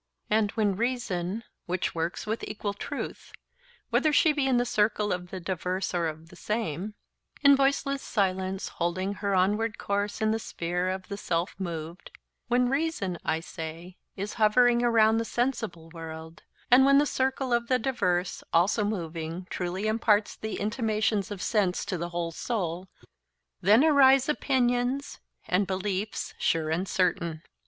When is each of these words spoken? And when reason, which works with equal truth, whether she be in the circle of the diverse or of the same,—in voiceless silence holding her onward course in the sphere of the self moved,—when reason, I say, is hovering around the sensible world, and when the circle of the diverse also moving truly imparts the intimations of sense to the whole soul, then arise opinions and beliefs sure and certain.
And 0.31 0.49
when 0.53 0.75
reason, 0.77 1.43
which 1.67 1.93
works 1.93 2.25
with 2.25 2.43
equal 2.45 2.73
truth, 2.73 3.33
whether 3.91 4.11
she 4.11 4.33
be 4.33 4.47
in 4.47 4.57
the 4.57 4.65
circle 4.65 5.13
of 5.13 5.29
the 5.29 5.39
diverse 5.39 5.93
or 5.93 6.07
of 6.07 6.29
the 6.29 6.35
same,—in 6.35 7.55
voiceless 7.55 8.01
silence 8.01 8.67
holding 8.69 9.13
her 9.13 9.35
onward 9.35 9.77
course 9.77 10.19
in 10.19 10.31
the 10.31 10.39
sphere 10.39 10.89
of 10.89 11.07
the 11.07 11.17
self 11.17 11.53
moved,—when 11.59 12.67
reason, 12.67 13.19
I 13.23 13.41
say, 13.41 13.95
is 14.17 14.33
hovering 14.41 14.81
around 14.83 15.19
the 15.19 15.23
sensible 15.23 15.91
world, 15.91 16.41
and 16.71 16.83
when 16.83 16.97
the 16.97 17.05
circle 17.05 17.53
of 17.53 17.67
the 17.67 17.77
diverse 17.77 18.43
also 18.51 18.83
moving 18.83 19.45
truly 19.51 19.85
imparts 19.85 20.35
the 20.35 20.59
intimations 20.59 21.29
of 21.29 21.43
sense 21.43 21.85
to 21.85 21.97
the 21.99 22.09
whole 22.09 22.31
soul, 22.31 22.87
then 23.61 23.83
arise 23.83 24.27
opinions 24.27 25.19
and 25.47 25.67
beliefs 25.67 26.33
sure 26.39 26.71
and 26.71 26.87
certain. 26.89 27.43